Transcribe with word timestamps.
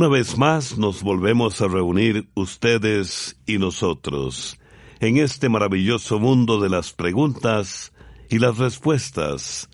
Una 0.00 0.08
vez 0.08 0.38
más 0.38 0.78
nos 0.78 1.02
volvemos 1.02 1.60
a 1.60 1.68
reunir 1.68 2.30
ustedes 2.32 3.36
y 3.44 3.58
nosotros 3.58 4.58
en 4.98 5.18
este 5.18 5.50
maravilloso 5.50 6.18
mundo 6.18 6.58
de 6.58 6.70
las 6.70 6.94
preguntas 6.94 7.92
y 8.30 8.38
las 8.38 8.56
respuestas. 8.56 9.68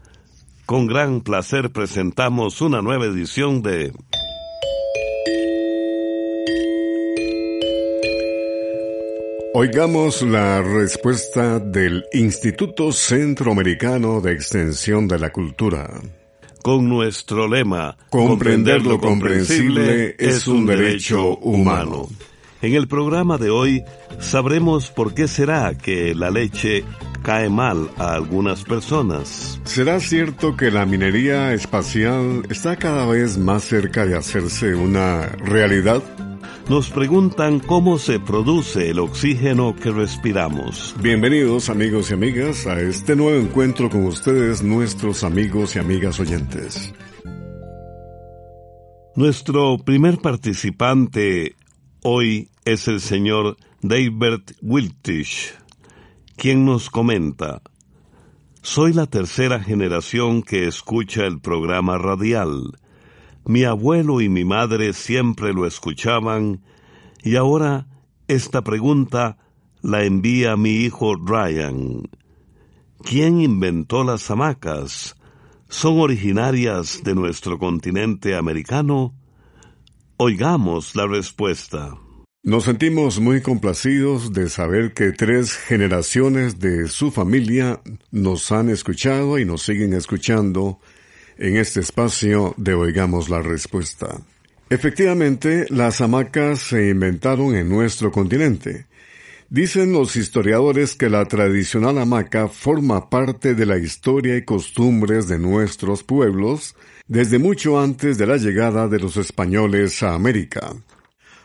Con 0.67 0.89
gran 0.89 1.21
placer 1.21 1.71
presentamos 1.71 2.61
una 2.61 2.83
nueva 2.83 3.05
edición 3.05 3.63
de 3.63 3.93
Oigamos 9.55 10.23
la 10.23 10.61
respuesta 10.61 11.61
del 11.61 12.05
Instituto 12.13 12.91
Centroamericano 12.91 14.21
de 14.21 14.33
Extensión 14.33 15.07
de 15.07 15.21
la 15.21 15.31
Cultura 15.31 15.89
con 16.67 16.89
nuestro 16.89 17.47
lema 17.47 17.97
Comprender 18.11 18.85
lo 18.85 18.99
comprensible 18.99 20.17
es 20.19 20.49
un 20.49 20.67
derecho 20.67 21.37
humano. 21.37 22.09
En 22.61 22.75
el 22.75 22.89
programa 22.89 23.39
de 23.39 23.51
hoy 23.51 23.85
sabremos 24.19 24.91
por 24.91 25.15
qué 25.15 25.29
será 25.29 25.79
que 25.79 26.13
la 26.13 26.29
leche 26.33 26.83
cae 27.23 27.49
mal 27.49 27.89
a 27.99 28.15
algunas 28.15 28.65
personas. 28.65 29.61
¿Será 29.63 30.01
cierto 30.01 30.57
que 30.57 30.73
la 30.73 30.85
minería 30.87 31.55
espacial 31.55 32.43
está 32.51 32.75
cada 32.75 33.07
vez 33.07 33.39
más 33.39 33.63
cerca 33.63 34.05
de 34.05 34.17
hacerse 34.17 34.75
una 34.75 35.27
realidad? 35.45 36.03
Nos 36.69 36.91
preguntan 36.91 37.61
cómo 37.61 37.99
se 37.99 38.19
produce 38.19 38.91
el 38.91 38.99
oxígeno 38.99 39.77
que 39.77 39.91
respiramos. 39.93 40.95
Bienvenidos 41.01 41.71
amigos 41.71 42.11
y 42.11 42.15
amigas 42.15 42.67
a 42.67 42.81
este 42.81 43.15
nuevo 43.15 43.39
encuentro 43.39 43.89
con 43.89 44.05
ustedes, 44.07 44.63
nuestros 44.63 45.23
amigos 45.23 45.77
y 45.77 45.79
amigas 45.79 46.19
oyentes. 46.19 46.93
Nuestro 49.15 49.79
primer 49.79 50.19
participante 50.19 51.55
hoy 52.03 52.51
es 52.65 52.89
el 52.89 53.01
señor 53.01 53.57
David 53.81 54.41
Wiltish, 54.61 55.55
quien 56.37 56.65
nos 56.65 56.91
comenta, 56.91 57.63
soy 58.67 58.93
la 58.93 59.07
tercera 59.07 59.61
generación 59.61 60.43
que 60.43 60.67
escucha 60.67 61.25
el 61.25 61.39
programa 61.39 61.99
radial 61.99 62.73
mi 63.47 63.65
abuelo 63.65 64.21
y 64.21 64.29
mi 64.29 64.45
madre 64.45 64.93
siempre 64.93 65.53
lo 65.53 65.67
escuchaban 65.67 66.63
y 67.23 67.37
ahora 67.37 67.87
esta 68.29 68.63
pregunta 68.63 69.39
la 69.83 70.05
envía 70.05 70.57
mi 70.57 70.71
hijo 70.71 71.15
Ryan. 71.15 72.09
¿Quién 73.03 73.41
inventó 73.41 74.03
las 74.03 74.29
hamacas? 74.31 75.17
¿Son 75.69 76.01
originarias 76.01 77.03
de 77.05 77.15
nuestro 77.15 77.59
continente 77.59 78.35
americano? 78.35 79.15
Oigamos 80.17 80.97
la 80.97 81.07
respuesta. 81.07 81.97
Nos 82.43 82.65
sentimos 82.65 83.21
muy 83.21 83.43
complacidos 83.43 84.33
de 84.33 84.49
saber 84.49 84.95
que 84.95 85.13
tres 85.13 85.53
generaciones 85.53 86.59
de 86.59 86.89
su 86.89 87.11
familia 87.11 87.81
nos 88.11 88.51
han 88.51 88.71
escuchado 88.71 89.39
y 89.39 89.45
nos 89.45 89.63
siguen 89.63 89.93
escuchando 89.93 90.81
en 91.39 91.57
este 91.57 91.81
espacio 91.81 92.55
de 92.57 92.75
Oigamos 92.75 93.29
la 93.29 93.43
Respuesta. 93.43 94.21
Efectivamente, 94.69 95.67
las 95.71 96.01
hamacas 96.01 96.61
se 96.61 96.89
inventaron 96.89 97.55
en 97.55 97.69
nuestro 97.69 98.11
continente. 98.11 98.87
Dicen 99.49 99.93
los 99.93 100.17
historiadores 100.17 100.97
que 100.97 101.09
la 101.09 101.25
tradicional 101.25 101.99
hamaca 101.99 102.49
forma 102.49 103.09
parte 103.09 103.55
de 103.55 103.65
la 103.65 103.79
historia 103.79 104.37
y 104.37 104.45
costumbres 104.45 105.29
de 105.29 105.39
nuestros 105.39 106.03
pueblos 106.03 106.75
desde 107.07 107.39
mucho 107.39 107.79
antes 107.79 108.19
de 108.19 108.27
la 108.27 108.39
llegada 108.39 108.89
de 108.89 108.99
los 108.99 109.17
españoles 109.17 110.03
a 110.03 110.15
América. 110.15 110.75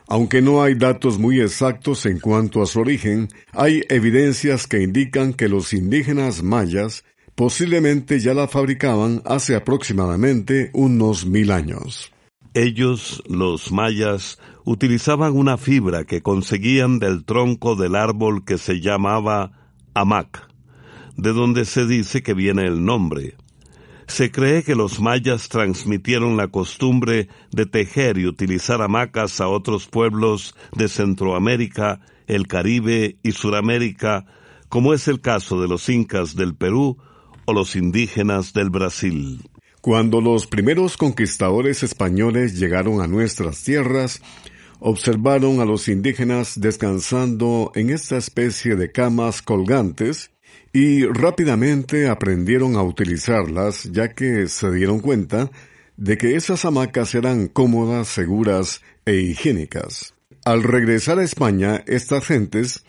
Aunque 0.07 0.41
no 0.41 0.63
hay 0.63 0.73
datos 0.73 1.19
muy 1.19 1.39
exactos 1.39 2.07
en 2.07 2.19
cuanto 2.19 2.63
a 2.63 2.65
su 2.65 2.79
origen, 2.79 3.29
hay 3.53 3.83
evidencias 3.87 4.65
que 4.65 4.81
indican 4.81 5.33
que 5.33 5.47
los 5.47 5.71
indígenas 5.71 6.41
mayas 6.41 7.05
Posiblemente 7.41 8.19
ya 8.19 8.35
la 8.35 8.47
fabricaban 8.47 9.23
hace 9.25 9.55
aproximadamente 9.55 10.69
unos 10.75 11.25
mil 11.25 11.51
años. 11.51 12.11
Ellos, 12.53 13.23
los 13.27 13.71
mayas, 13.71 14.37
utilizaban 14.63 15.35
una 15.35 15.57
fibra 15.57 16.03
que 16.03 16.21
conseguían 16.21 16.99
del 16.99 17.25
tronco 17.25 17.75
del 17.75 17.95
árbol 17.95 18.45
que 18.45 18.59
se 18.59 18.79
llamaba 18.79 19.53
hamac, 19.95 20.49
de 21.17 21.33
donde 21.33 21.65
se 21.65 21.87
dice 21.87 22.21
que 22.21 22.35
viene 22.35 22.67
el 22.67 22.85
nombre. 22.85 23.33
Se 24.05 24.29
cree 24.29 24.61
que 24.61 24.75
los 24.75 24.99
mayas 24.99 25.49
transmitieron 25.49 26.37
la 26.37 26.49
costumbre 26.49 27.27
de 27.49 27.65
tejer 27.65 28.19
y 28.19 28.27
utilizar 28.27 28.83
hamacas 28.83 29.41
a 29.41 29.47
otros 29.47 29.87
pueblos 29.87 30.53
de 30.77 30.87
Centroamérica, 30.87 32.01
el 32.27 32.45
Caribe 32.45 33.17
y 33.23 33.31
Suramérica, 33.31 34.27
como 34.69 34.93
es 34.93 35.07
el 35.07 35.21
caso 35.21 35.59
de 35.59 35.67
los 35.67 35.89
incas 35.89 36.35
del 36.35 36.53
Perú 36.53 36.99
o 37.45 37.53
los 37.53 37.75
indígenas 37.75 38.53
del 38.53 38.69
Brasil. 38.69 39.41
Cuando 39.81 40.21
los 40.21 40.45
primeros 40.45 40.95
conquistadores 40.95 41.81
españoles 41.81 42.59
llegaron 42.59 43.01
a 43.01 43.07
nuestras 43.07 43.63
tierras, 43.63 44.21
observaron 44.79 45.59
a 45.59 45.65
los 45.65 45.87
indígenas 45.87 46.59
descansando 46.59 47.71
en 47.75 47.89
esta 47.89 48.17
especie 48.17 48.75
de 48.75 48.91
camas 48.91 49.41
colgantes 49.41 50.31
y 50.73 51.05
rápidamente 51.05 52.09
aprendieron 52.09 52.75
a 52.75 52.83
utilizarlas 52.83 53.85
ya 53.91 54.13
que 54.13 54.47
se 54.47 54.71
dieron 54.71 54.99
cuenta 54.99 55.49
de 55.97 56.17
que 56.17 56.35
esas 56.35 56.65
hamacas 56.65 57.13
eran 57.15 57.47
cómodas, 57.47 58.07
seguras 58.07 58.81
e 59.05 59.15
higiénicas. 59.15 60.13
Al 60.45 60.63
regresar 60.63 61.19
a 61.19 61.23
España, 61.23 61.83
estas 61.85 62.25
gentes 62.25 62.83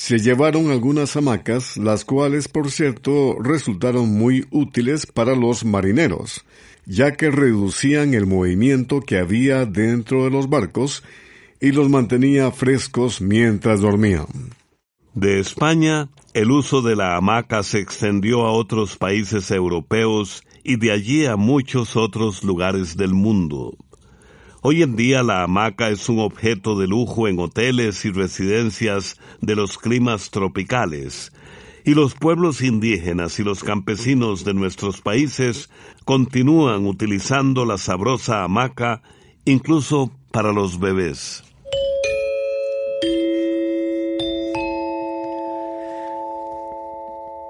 se 0.00 0.18
llevaron 0.18 0.70
algunas 0.70 1.14
hamacas, 1.14 1.76
las 1.76 2.06
cuales, 2.06 2.48
por 2.48 2.70
cierto, 2.70 3.36
resultaron 3.38 4.08
muy 4.08 4.46
útiles 4.50 5.04
para 5.04 5.36
los 5.36 5.62
marineros, 5.62 6.42
ya 6.86 7.12
que 7.12 7.30
reducían 7.30 8.14
el 8.14 8.24
movimiento 8.24 9.02
que 9.02 9.18
había 9.18 9.66
dentro 9.66 10.24
de 10.24 10.30
los 10.30 10.48
barcos 10.48 11.02
y 11.60 11.72
los 11.72 11.90
mantenía 11.90 12.50
frescos 12.50 13.20
mientras 13.20 13.82
dormían. 13.82 14.24
De 15.12 15.38
España, 15.38 16.08
el 16.32 16.50
uso 16.50 16.80
de 16.80 16.96
la 16.96 17.16
hamaca 17.18 17.62
se 17.62 17.80
extendió 17.80 18.46
a 18.46 18.52
otros 18.52 18.96
países 18.96 19.50
europeos 19.50 20.42
y 20.64 20.76
de 20.76 20.92
allí 20.92 21.26
a 21.26 21.36
muchos 21.36 21.94
otros 21.96 22.42
lugares 22.42 22.96
del 22.96 23.12
mundo. 23.12 23.76
Hoy 24.62 24.82
en 24.82 24.94
día 24.94 25.22
la 25.22 25.42
hamaca 25.42 25.88
es 25.88 26.10
un 26.10 26.18
objeto 26.18 26.78
de 26.78 26.86
lujo 26.86 27.28
en 27.28 27.38
hoteles 27.38 28.04
y 28.04 28.10
residencias 28.10 29.18
de 29.40 29.56
los 29.56 29.78
climas 29.78 30.30
tropicales, 30.30 31.32
y 31.82 31.94
los 31.94 32.14
pueblos 32.14 32.60
indígenas 32.60 33.38
y 33.38 33.42
los 33.42 33.64
campesinos 33.64 34.44
de 34.44 34.52
nuestros 34.52 35.00
países 35.00 35.70
continúan 36.04 36.86
utilizando 36.86 37.64
la 37.64 37.78
sabrosa 37.78 38.44
hamaca 38.44 39.00
incluso 39.46 40.12
para 40.30 40.52
los 40.52 40.78
bebés. 40.78 41.42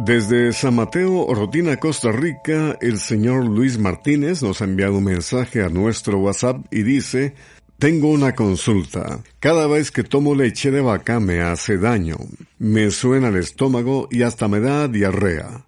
Desde 0.03 0.55
San 0.55 0.77
Mateo, 0.77 1.27
Rotina, 1.35 1.77
Costa 1.77 2.11
Rica, 2.11 2.79
el 2.81 2.99
señor 2.99 3.45
Luis 3.45 3.79
Martínez 3.79 4.43
nos 4.43 4.63
ha 4.63 4.65
enviado 4.65 4.97
un 4.97 5.05
mensaje 5.05 5.63
a 5.63 5.69
nuestro 5.69 6.19
WhatsApp 6.19 6.65
y 6.71 6.85
dice, 6.85 7.35
tengo 7.79 8.09
una 8.09 8.35
consulta. 8.35 9.23
Cada 9.41 9.67
vez 9.67 9.91
que 9.91 10.03
tomo 10.03 10.35
leche 10.35 10.71
de 10.71 10.81
vaca 10.81 11.21
me 11.21 11.43
hace 11.43 11.77
daño, 11.77 12.17
me 12.59 12.91
suena 12.91 13.29
el 13.29 13.37
estómago 13.37 14.09
y 14.11 14.23
hasta 14.23 14.49
me 14.49 14.61
da 14.61 14.89
diarrea. 14.89 15.67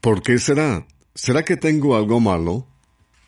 ¿Por 0.00 0.22
qué 0.22 0.38
será? 0.38 0.86
¿Será 1.16 1.44
que 1.44 1.56
tengo 1.56 1.96
algo 1.96 2.20
malo? 2.20 2.68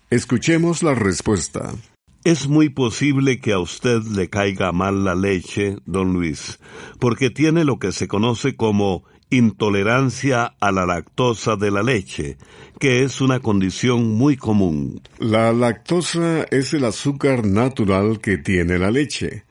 Escuchemos 0.09 0.85
la 0.85 0.95
respuesta. 0.95 1.75
Es 2.23 2.47
muy 2.47 2.69
posible 2.69 3.41
que 3.41 3.53
a 3.53 3.59
usted 3.59 4.03
le 4.05 4.31
caiga 4.31 4.71
mal 4.71 5.05
la 5.05 5.17
leche, 5.17 5.79
don 5.85 6.13
Luis, 6.13 6.61
porque 7.01 7.29
tiene 7.29 7.65
lo 7.65 7.81
que 7.81 7.91
se 7.91 8.07
conoce 8.07 8.57
como 8.57 9.05
intolerancia 9.31 10.55
a 10.61 10.73
la 10.73 10.87
lactosa 10.87 11.57
de 11.57 11.71
la 11.71 11.83
leche, 11.83 12.37
que 12.79 13.03
es 13.03 13.21
una 13.21 13.41
condición 13.41 14.15
muy 14.15 14.37
común. 14.37 15.01
La 15.19 15.53
lactosa 15.53 16.45
es 16.51 16.75
el 16.75 16.85
azúcar 16.85 17.47
natural 17.47 18.21
que 18.21 18.39
tiene 18.39 18.79
la 18.79 18.91
leche. 18.91 19.45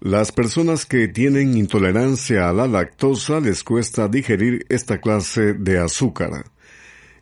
Las 0.00 0.32
personas 0.32 0.84
que 0.84 1.08
tienen 1.08 1.56
intolerancia 1.56 2.48
a 2.48 2.52
la 2.52 2.66
lactosa 2.66 3.40
les 3.40 3.64
cuesta 3.64 4.08
digerir 4.08 4.66
esta 4.68 5.00
clase 5.00 5.54
de 5.54 5.78
azúcar. 5.78 6.44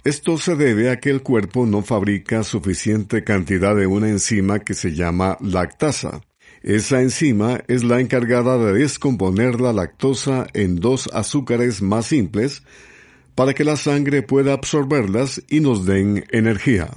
Esto 0.05 0.37
se 0.37 0.57
debe 0.57 0.91
a 0.91 0.99
que 0.99 1.11
el 1.11 1.23
cuerpo 1.23 1.65
no 1.65 1.83
fabrica 1.83 2.43
suficiente 2.43 3.23
cantidad 3.23 3.77
de 3.77 3.87
una 3.87 4.09
enzima 4.09 4.59
que 4.59 4.75
se 4.75 4.93
llama 4.93 5.37
lactasa. 5.41 6.23
Esa 6.63 7.03
enzima 7.03 7.61
es 7.67 7.83
la 7.83 8.01
encargada 8.01 8.57
de 8.57 8.73
descomponer 8.75 9.61
la 9.61 9.73
lactosa 9.73 10.47
en 10.55 10.77
dos 10.77 11.09
azúcares 11.13 11.83
más 11.83 12.07
simples 12.07 12.63
para 13.35 13.53
que 13.53 13.65
la 13.65 13.77
sangre 13.77 14.23
pueda 14.23 14.53
absorberlas 14.53 15.43
y 15.49 15.59
nos 15.59 15.87
den 15.87 16.25
energía. 16.31 16.91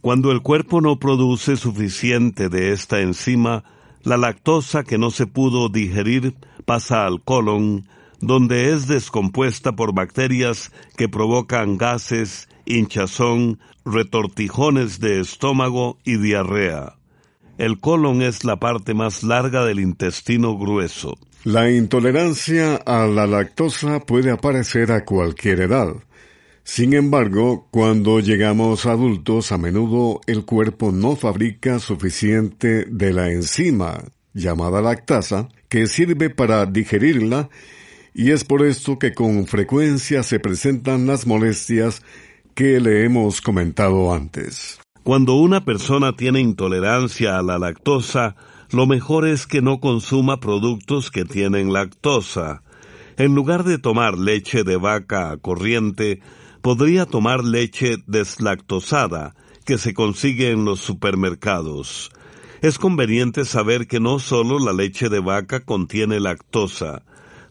Cuando 0.00 0.32
el 0.32 0.42
cuerpo 0.42 0.80
no 0.80 0.98
produce 0.98 1.56
suficiente 1.56 2.48
de 2.48 2.72
esta 2.72 3.00
enzima, 3.00 3.64
la 4.02 4.16
lactosa 4.16 4.82
que 4.82 4.98
no 4.98 5.10
se 5.10 5.26
pudo 5.26 5.68
digerir 5.68 6.34
pasa 6.64 7.06
al 7.06 7.22
colon, 7.22 7.88
donde 8.20 8.72
es 8.72 8.88
descompuesta 8.88 9.76
por 9.76 9.94
bacterias 9.94 10.72
que 10.96 11.08
provocan 11.08 11.78
gases, 11.78 12.48
hinchazón, 12.66 13.60
retortijones 13.84 14.98
de 14.98 15.20
estómago 15.20 15.98
y 16.04 16.16
diarrea. 16.16 16.96
El 17.56 17.78
colon 17.78 18.20
es 18.22 18.44
la 18.44 18.56
parte 18.56 18.94
más 18.94 19.22
larga 19.22 19.64
del 19.64 19.78
intestino 19.78 20.58
grueso. 20.58 21.16
La 21.44 21.70
intolerancia 21.70 22.76
a 22.76 23.06
la 23.06 23.26
lactosa 23.26 24.00
puede 24.00 24.32
aparecer 24.32 24.90
a 24.90 25.04
cualquier 25.04 25.60
edad. 25.60 25.94
Sin 26.64 26.94
embargo, 26.94 27.68
cuando 27.70 28.18
llegamos 28.18 28.86
adultos, 28.86 29.52
a 29.52 29.58
menudo 29.58 30.20
el 30.26 30.44
cuerpo 30.44 30.90
no 30.90 31.14
fabrica 31.14 31.78
suficiente 31.78 32.86
de 32.86 33.12
la 33.12 33.30
enzima, 33.30 34.02
llamada 34.32 34.80
lactasa, 34.80 35.48
que 35.68 35.86
sirve 35.86 36.30
para 36.30 36.66
digerirla, 36.66 37.50
y 38.14 38.30
es 38.30 38.44
por 38.44 38.64
esto 38.64 38.98
que 38.98 39.12
con 39.12 39.46
frecuencia 39.46 40.22
se 40.22 40.40
presentan 40.40 41.06
las 41.06 41.26
molestias 41.26 42.02
que 42.54 42.80
le 42.80 43.04
hemos 43.04 43.40
comentado 43.40 44.14
antes. 44.14 44.80
Cuando 45.04 45.34
una 45.34 45.66
persona 45.66 46.16
tiene 46.16 46.40
intolerancia 46.40 47.38
a 47.38 47.42
la 47.42 47.58
lactosa, 47.58 48.36
lo 48.70 48.86
mejor 48.86 49.26
es 49.26 49.46
que 49.46 49.60
no 49.60 49.78
consuma 49.78 50.40
productos 50.40 51.10
que 51.10 51.26
tienen 51.26 51.74
lactosa. 51.74 52.62
En 53.18 53.34
lugar 53.34 53.64
de 53.64 53.76
tomar 53.76 54.16
leche 54.16 54.64
de 54.64 54.78
vaca 54.78 55.36
corriente, 55.36 56.22
podría 56.62 57.04
tomar 57.04 57.44
leche 57.44 57.98
deslactosada 58.06 59.34
que 59.66 59.76
se 59.76 59.92
consigue 59.92 60.50
en 60.50 60.64
los 60.64 60.80
supermercados. 60.80 62.10
Es 62.62 62.78
conveniente 62.78 63.44
saber 63.44 63.86
que 63.86 64.00
no 64.00 64.18
solo 64.18 64.58
la 64.58 64.72
leche 64.72 65.10
de 65.10 65.20
vaca 65.20 65.60
contiene 65.66 66.18
lactosa, 66.18 67.02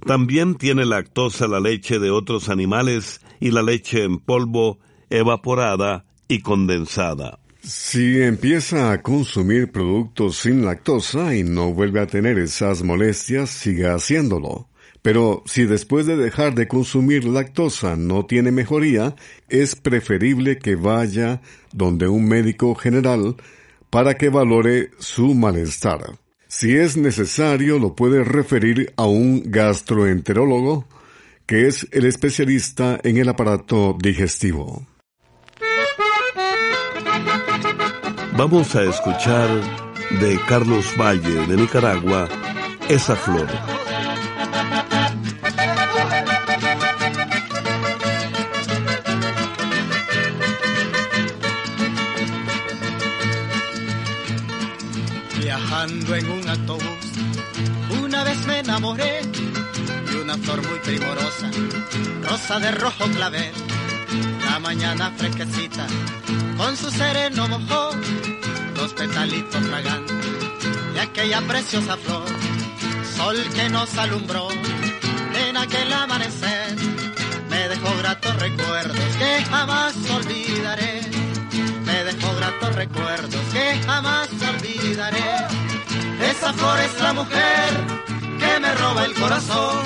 también 0.07 0.55
tiene 0.55 0.85
lactosa 0.85 1.47
la 1.47 1.59
leche 1.59 1.99
de 1.99 2.09
otros 2.09 2.49
animales 2.49 3.21
y 3.39 3.51
la 3.51 3.61
leche 3.61 4.03
en 4.03 4.17
polvo, 4.17 4.79
evaporada 5.11 6.05
y 6.27 6.39
condensada. 6.39 7.42
Si 7.63 8.21
empieza 8.21 8.91
a 8.91 9.01
consumir 9.01 9.71
productos 9.71 10.35
sin 10.35 10.65
lactosa 10.65 11.33
y 11.33 11.43
no 11.43 11.71
vuelve 11.73 12.01
a 12.01 12.07
tener 12.07 12.37
esas 12.37 12.83
molestias, 12.83 13.51
siga 13.51 13.95
haciéndolo. 13.95 14.67
Pero 15.01 15.43
si 15.45 15.63
después 15.63 16.05
de 16.05 16.17
dejar 16.17 16.55
de 16.55 16.67
consumir 16.67 17.23
lactosa 17.23 17.95
no 17.95 18.25
tiene 18.25 18.51
mejoría, 18.51 19.15
es 19.47 19.77
preferible 19.77 20.57
que 20.57 20.75
vaya 20.75 21.41
donde 21.71 22.09
un 22.09 22.27
médico 22.27 22.75
general 22.75 23.37
para 23.89 24.15
que 24.15 24.27
valore 24.27 24.91
su 24.99 25.33
malestar. 25.33 26.19
Si 26.49 26.75
es 26.75 26.97
necesario, 26.97 27.79
lo 27.79 27.95
puede 27.95 28.25
referir 28.25 28.91
a 28.97 29.05
un 29.05 29.41
gastroenterólogo, 29.45 30.85
que 31.45 31.67
es 31.67 31.87
el 31.91 32.07
especialista 32.07 32.99
en 33.05 33.15
el 33.15 33.29
aparato 33.29 33.97
digestivo. 33.97 34.85
Vamos 38.37 38.75
a 38.75 38.83
escuchar 38.83 39.49
de 40.19 40.39
Carlos 40.47 40.85
Valle 40.97 41.47
de 41.47 41.55
Nicaragua 41.55 42.27
esa 42.89 43.15
flor. 43.15 43.47
en 56.15 56.29
un 56.29 56.49
autobús. 56.49 56.83
Una 58.03 58.23
vez 58.23 58.45
me 58.45 58.59
enamoré 58.59 59.21
de 59.23 60.21
una 60.21 60.37
flor 60.37 60.61
muy 60.67 60.79
primorosa, 60.79 61.49
rosa 62.21 62.59
de 62.59 62.71
rojo 62.71 63.05
clavel. 63.15 63.72
La 64.53 64.59
mañana 64.59 65.11
fresquecita, 65.17 65.87
con 66.57 66.77
su 66.77 66.91
sereno 66.91 67.47
mojó 67.47 67.89
los 68.75 68.93
petalitos 68.93 69.65
fragantes 69.65 70.93
de 70.93 71.01
aquella 71.01 71.41
preciosa 71.41 71.97
flor. 71.97 72.27
Sol 73.17 73.35
que 73.55 73.67
nos 73.69 73.97
alumbró 73.97 74.49
en 75.47 75.57
aquel 75.57 75.91
amanecer, 75.91 76.75
me 77.49 77.67
dejó 77.67 77.97
gratos 77.97 78.35
recuerdos 78.35 79.15
que 79.17 79.43
jamás 79.49 79.95
olvidaré. 80.11 81.01
Me 81.87 82.03
dejó 82.03 82.35
gratos 82.35 82.75
recuerdos 82.75 83.41
que 83.51 83.81
jamás 83.87 84.29
olvidaré. 84.53 85.47
Esa 86.29 86.53
flor 86.53 86.79
es 86.79 87.01
la 87.01 87.13
mujer 87.13 87.69
que 88.37 88.59
me 88.59 88.71
roba 88.75 89.05
el 89.05 89.15
corazón. 89.15 89.79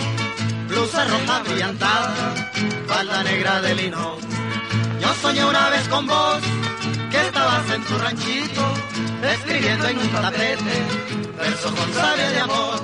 Blusa 0.67 1.05
roja 1.05 1.43
brillantada, 1.43 2.51
falda 2.85 3.23
negra 3.23 3.61
de 3.61 3.75
lino. 3.75 4.17
Yo 4.99 5.13
soñé 5.21 5.45
una 5.45 5.69
vez 5.69 5.87
con 5.87 6.07
vos 6.07 6.39
que 7.11 7.21
estabas 7.21 7.71
en 7.71 7.83
tu 7.83 7.97
ranchito, 7.97 8.73
escribiendo 9.23 9.87
en 9.87 9.97
un 9.97 10.09
tapete 10.09 10.83
versos 11.37 11.71
con 11.71 11.91
de 11.93 12.39
amor. 12.39 12.81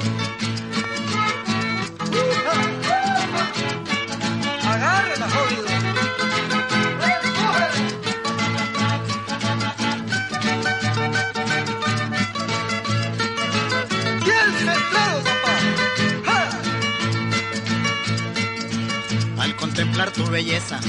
Tu 20.14 20.26
belleza. 20.30 20.80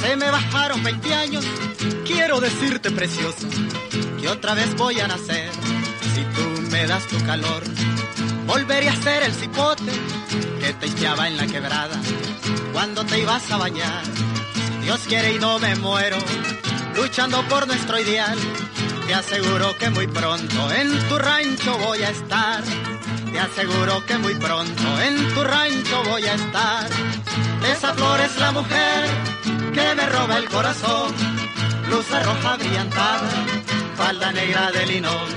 Se 0.00 0.16
me 0.16 0.30
bajaron 0.30 0.82
20 0.82 1.14
años, 1.14 1.44
quiero 2.06 2.40
decirte 2.40 2.90
preciosa, 2.90 3.46
que 4.20 4.28
otra 4.28 4.54
vez 4.54 4.74
voy 4.76 5.00
a 5.00 5.08
nacer. 5.08 5.50
Si 6.14 6.22
tú 6.22 6.62
me 6.70 6.86
das 6.86 7.06
tu 7.06 7.18
calor, 7.24 7.62
volveré 8.46 8.88
a 8.88 8.96
ser 8.96 9.22
el 9.22 9.32
cipote 9.32 9.92
que 10.60 10.72
te 10.74 10.86
echaba 10.86 11.28
en 11.28 11.36
la 11.36 11.46
quebrada 11.46 12.00
cuando 12.72 13.04
te 13.04 13.20
ibas 13.20 13.50
a 13.50 13.56
bañar. 13.56 14.04
Si 14.54 14.84
Dios 14.84 15.00
quiere 15.08 15.34
y 15.34 15.38
no 15.38 15.58
me 15.58 15.74
muero, 15.76 16.18
luchando 16.94 17.42
por 17.48 17.66
nuestro 17.66 18.00
ideal, 18.00 18.38
te 19.06 19.14
aseguro 19.14 19.76
que 19.78 19.90
muy 19.90 20.06
pronto 20.06 20.72
en 20.72 20.98
tu 21.08 21.18
rancho 21.18 21.76
voy 21.78 22.02
a 22.02 22.10
estar. 22.10 22.62
Te 23.32 23.38
aseguro 23.38 24.04
que 24.06 24.18
muy 24.18 24.34
pronto 24.34 25.00
en 25.00 25.34
tu 25.34 25.44
rancho 25.44 26.02
voy 26.04 26.24
a 26.24 26.34
estar. 26.34 26.88
Esa 27.72 27.94
flor 27.94 28.20
es 28.20 28.36
la 28.38 28.52
mujer 28.52 29.04
que 29.74 29.94
me 29.94 30.06
roba 30.06 30.38
el 30.38 30.48
corazón. 30.48 31.14
Luz 31.88 32.06
roja 32.10 32.56
brillantada, 32.56 33.30
falda 33.96 34.32
negra 34.32 34.70
de 34.72 34.86
linón. 34.86 35.28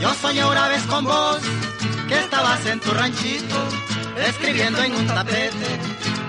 Yo 0.00 0.12
soñé 0.14 0.44
una 0.44 0.68
vez 0.68 0.82
con 0.84 1.04
vos 1.04 1.38
que 2.08 2.18
estabas 2.18 2.64
en 2.66 2.80
tu 2.80 2.90
ranchito, 2.90 3.56
escribiendo 4.28 4.82
en 4.82 4.94
un 4.94 5.06
tapete 5.06 5.78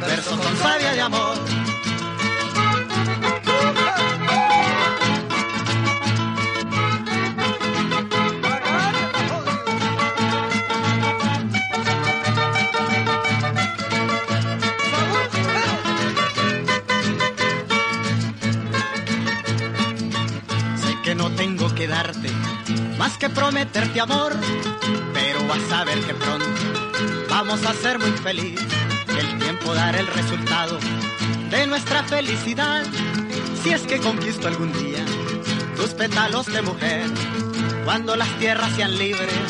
versos 0.01 0.38
con 0.39 0.57
savia 0.57 0.91
de 0.91 1.01
amor. 1.01 1.38
Más 22.97 23.17
que 23.17 23.27
prometerte 23.29 24.00
amor, 24.00 24.33
pero 25.13 25.47
vas 25.47 25.71
a 25.71 25.83
ver 25.83 26.00
que 26.01 26.13
pronto 26.13 26.45
vamos 27.27 27.65
a 27.65 27.73
ser 27.73 27.97
muy 27.97 28.11
feliz, 28.11 28.59
el 29.07 29.39
tiempo 29.39 29.73
dará 29.73 30.00
el 30.00 30.05
resultado 30.05 30.77
de 31.50 31.65
nuestra 31.65 32.03
felicidad, 32.03 32.83
si 33.63 33.71
es 33.71 33.81
que 33.81 33.97
conquisto 33.97 34.47
algún 34.47 34.71
día 34.73 35.03
tus 35.75 35.89
pétalos 35.95 36.45
de 36.47 36.61
mujer, 36.61 37.09
cuando 37.83 38.15
las 38.15 38.29
tierras 38.38 38.71
sean 38.75 38.95
libres, 38.95 39.41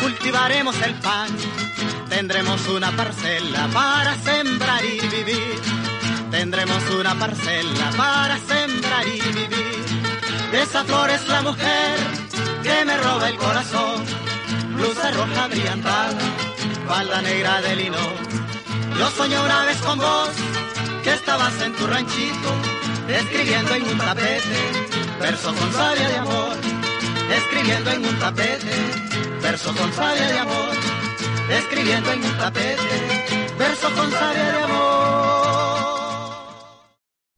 cultivaremos 0.00 0.76
el 0.82 0.94
pan, 0.96 1.30
tendremos 2.10 2.68
una 2.68 2.90
parcela 2.94 3.68
para 3.72 4.18
sembrar 4.18 4.84
y 4.84 5.00
vivir, 5.08 5.60
tendremos 6.30 6.82
una 6.90 7.14
parcela 7.14 7.90
para 7.96 8.36
sembrar 8.36 9.06
y 9.06 9.20
vivir. 9.32 9.99
Esa 10.62 10.84
flor 10.84 11.10
es 11.10 11.26
la 11.28 11.42
mujer 11.42 11.96
que 12.62 12.84
me 12.84 12.96
roba 12.98 13.28
el 13.28 13.36
corazón. 13.36 14.04
Blusa 14.74 15.10
roja 15.10 15.48
brillantada, 15.48 16.18
falda 16.86 17.22
negra 17.22 17.60
de 17.62 17.76
lino. 17.76 18.04
Yo 18.98 19.10
soñé 19.10 19.38
una 19.40 19.64
vez 19.64 19.78
con 19.78 19.98
vos 19.98 20.30
que 21.02 21.12
estabas 21.14 21.60
en 21.62 21.72
tu 21.74 21.86
ranchito, 21.86 22.50
escribiendo 23.08 23.74
en 23.74 23.82
un 23.84 23.98
tapete 23.98 24.90
verso 25.20 25.54
con 25.54 25.72
savia 25.72 26.08
de 26.08 26.16
amor, 26.16 26.56
escribiendo 27.36 27.90
en 27.90 28.04
un 28.06 28.18
tapete, 28.18 28.74
verso 29.42 29.74
con 29.74 29.92
savia 29.92 30.28
de 30.28 30.38
amor, 30.38 30.74
escribiendo 31.50 32.12
en 32.12 32.24
un 32.24 32.38
tapete, 32.38 32.96
verso 33.58 33.90
con 33.94 34.10
savia 34.10 34.44
de 34.52 34.62
amor. 34.62 34.99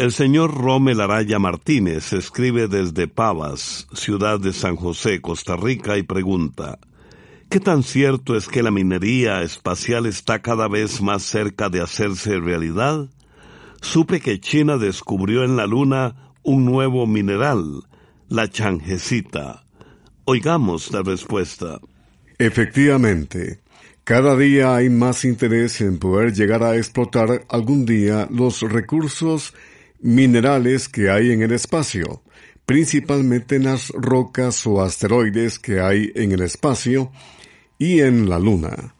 El 0.00 0.12
señor 0.12 0.54
Romel 0.54 0.98
Araya 1.02 1.38
Martínez 1.38 2.14
escribe 2.14 2.68
desde 2.68 3.06
Pavas, 3.06 3.86
ciudad 3.92 4.40
de 4.40 4.54
San 4.54 4.74
José, 4.76 5.20
Costa 5.20 5.56
Rica, 5.56 5.98
y 5.98 6.02
pregunta, 6.02 6.78
¿qué 7.50 7.60
tan 7.60 7.82
cierto 7.82 8.34
es 8.34 8.48
que 8.48 8.62
la 8.62 8.70
minería 8.70 9.42
espacial 9.42 10.06
está 10.06 10.40
cada 10.40 10.68
vez 10.68 11.02
más 11.02 11.22
cerca 11.22 11.68
de 11.68 11.82
hacerse 11.82 12.38
realidad? 12.38 13.10
Supe 13.82 14.20
que 14.20 14.40
China 14.40 14.78
descubrió 14.78 15.44
en 15.44 15.58
la 15.58 15.66
Luna 15.66 16.32
un 16.42 16.64
nuevo 16.64 17.06
mineral, 17.06 17.82
la 18.30 18.48
changesita. 18.48 19.66
Oigamos 20.24 20.92
la 20.92 21.02
respuesta. 21.02 21.78
Efectivamente, 22.38 23.60
cada 24.04 24.34
día 24.34 24.76
hay 24.76 24.88
más 24.88 25.26
interés 25.26 25.82
en 25.82 25.98
poder 25.98 26.32
llegar 26.32 26.62
a 26.62 26.78
explotar 26.78 27.44
algún 27.50 27.84
día 27.84 28.26
los 28.30 28.62
recursos 28.62 29.52
minerales 30.00 30.88
que 30.88 31.10
hay 31.10 31.32
en 31.32 31.42
el 31.42 31.52
espacio, 31.52 32.22
principalmente 32.66 33.56
en 33.56 33.64
las 33.64 33.90
rocas 33.90 34.66
o 34.66 34.82
asteroides 34.82 35.58
que 35.58 35.80
hay 35.80 36.12
en 36.14 36.32
el 36.32 36.42
espacio 36.42 37.10
y 37.78 38.00
en 38.00 38.28
la 38.28 38.38
Luna. 38.38 38.94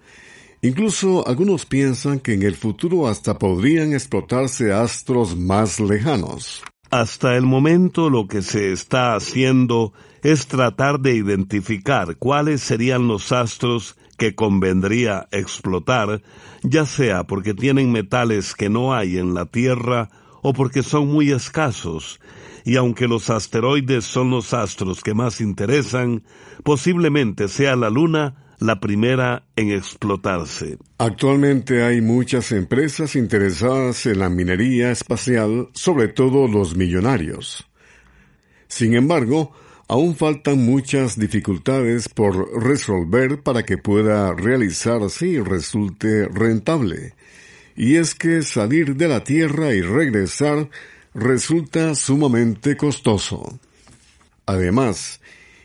Incluso 0.62 1.26
algunos 1.26 1.64
piensan 1.64 2.20
que 2.20 2.34
en 2.34 2.42
el 2.42 2.54
futuro 2.54 3.08
hasta 3.08 3.38
podrían 3.38 3.94
explotarse 3.94 4.72
astros 4.72 5.36
más 5.36 5.80
lejanos. 5.80 6.62
Hasta 6.90 7.36
el 7.36 7.46
momento 7.46 8.10
lo 8.10 8.26
que 8.26 8.42
se 8.42 8.72
está 8.72 9.14
haciendo 9.14 9.92
es 10.22 10.48
tratar 10.48 11.00
de 11.00 11.14
identificar 11.14 12.16
cuáles 12.16 12.60
serían 12.60 13.08
los 13.08 13.32
astros 13.32 13.96
que 14.18 14.34
convendría 14.34 15.28
explotar, 15.30 16.20
ya 16.62 16.84
sea 16.84 17.24
porque 17.24 17.54
tienen 17.54 17.90
metales 17.90 18.54
que 18.54 18.68
no 18.68 18.92
hay 18.92 19.16
en 19.16 19.32
la 19.32 19.46
Tierra 19.46 20.10
o 20.42 20.52
porque 20.52 20.82
son 20.82 21.08
muy 21.08 21.30
escasos, 21.30 22.20
y 22.64 22.76
aunque 22.76 23.08
los 23.08 23.30
asteroides 23.30 24.04
son 24.04 24.30
los 24.30 24.52
astros 24.54 25.02
que 25.02 25.14
más 25.14 25.40
interesan, 25.40 26.22
posiblemente 26.62 27.48
sea 27.48 27.76
la 27.76 27.90
Luna 27.90 28.50
la 28.60 28.78
primera 28.78 29.46
en 29.56 29.70
explotarse. 29.70 30.76
Actualmente 30.98 31.82
hay 31.82 32.02
muchas 32.02 32.52
empresas 32.52 33.16
interesadas 33.16 34.04
en 34.04 34.18
la 34.18 34.28
minería 34.28 34.90
espacial, 34.90 35.70
sobre 35.72 36.08
todo 36.08 36.46
los 36.46 36.76
millonarios. 36.76 37.66
Sin 38.68 38.94
embargo, 38.94 39.52
aún 39.88 40.14
faltan 40.14 40.64
muchas 40.64 41.18
dificultades 41.18 42.08
por 42.08 42.62
resolver 42.62 43.42
para 43.42 43.64
que 43.64 43.78
pueda 43.78 44.34
realizarse 44.34 45.26
y 45.26 45.40
resulte 45.40 46.28
rentable. 46.28 47.14
Y 47.82 47.96
es 47.96 48.14
que 48.14 48.42
salir 48.42 48.96
de 48.96 49.08
la 49.08 49.24
Tierra 49.24 49.72
y 49.72 49.80
regresar 49.80 50.68
resulta 51.14 51.94
sumamente 51.94 52.76
costoso. 52.76 53.58
Además, 54.44 55.22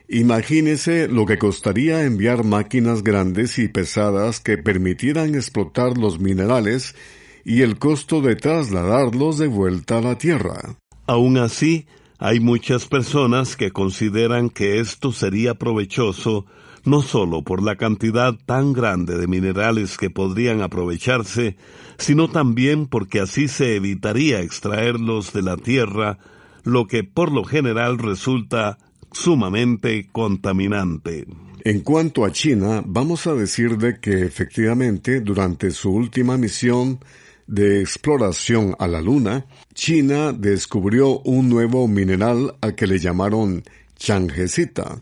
imagínese 0.07 1.09
lo 1.09 1.25
que 1.25 1.37
costaría 1.37 2.05
enviar 2.05 2.45
máquinas 2.45 3.03
grandes 3.03 3.59
y 3.59 3.67
pesadas 3.67 4.39
que 4.39 4.57
permitieran 4.57 5.35
explotar 5.35 5.97
los 5.97 6.17
minerales 6.17 6.95
y 7.43 7.63
el 7.63 7.77
costo 7.79 8.21
de 8.21 8.37
trasladarlos 8.37 9.37
de 9.37 9.47
vuelta 9.47 9.97
a 9.97 10.01
la 10.01 10.17
Tierra. 10.17 10.77
Aún 11.07 11.37
así, 11.37 11.85
hay 12.17 12.39
muchas 12.39 12.85
personas 12.85 13.57
que 13.57 13.71
consideran 13.71 14.49
que 14.49 14.79
esto 14.79 15.11
sería 15.11 15.55
provechoso 15.55 16.45
no 16.85 17.01
solo 17.01 17.43
por 17.43 17.61
la 17.61 17.75
cantidad 17.75 18.35
tan 18.45 18.73
grande 18.73 19.17
de 19.17 19.27
minerales 19.27 19.97
que 19.97 20.09
podrían 20.09 20.61
aprovecharse, 20.61 21.57
sino 21.97 22.29
también 22.29 22.87
porque 22.87 23.19
así 23.19 23.47
se 23.47 23.75
evitaría 23.75 24.41
extraerlos 24.41 25.33
de 25.33 25.41
la 25.41 25.57
tierra, 25.57 26.19
lo 26.63 26.87
que 26.87 27.03
por 27.03 27.31
lo 27.31 27.43
general 27.43 27.97
resulta 27.97 28.77
sumamente 29.11 30.07
contaminante. 30.11 31.25
En 31.63 31.79
cuanto 31.79 32.25
a 32.25 32.31
China, 32.31 32.83
vamos 32.85 33.25
a 33.25 33.33
decir 33.33 33.77
de 33.77 33.99
que 33.99 34.23
efectivamente 34.23 35.21
durante 35.21 35.71
su 35.71 35.89
última 35.91 36.37
misión 36.37 36.99
de 37.47 37.81
exploración 37.81 38.75
a 38.77 38.87
la 38.87 39.01
Luna, 39.01 39.45
China 39.73 40.31
descubrió 40.31 41.19
un 41.21 41.49
nuevo 41.49 41.87
mineral 41.87 42.55
al 42.61 42.75
que 42.75 42.85
le 42.87 42.99
llamaron 42.99 43.63
changesita. 43.97 45.01